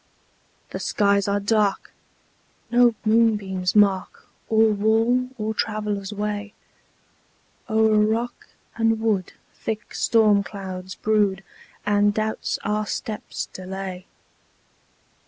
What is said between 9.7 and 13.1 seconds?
storm clouds brood, And doubts our